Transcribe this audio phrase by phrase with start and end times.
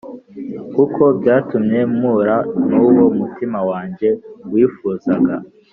[0.75, 4.09] kuko byatumye mpura nuwo umutima wanjye
[4.51, 5.33] wifuzaga